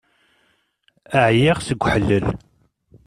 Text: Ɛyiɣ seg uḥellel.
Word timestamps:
Ɛyiɣ 1.25 1.57
seg 1.67 1.79
uḥellel. 1.85 2.25